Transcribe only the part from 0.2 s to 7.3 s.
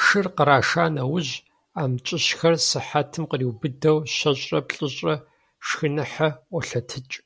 къраша нэужь, амкӀыщхэр сыхьэтым къриубыдэу щэщӏрэ-плӏыщӏрэ шхыныхьэ ӀуолъэтыкӀ.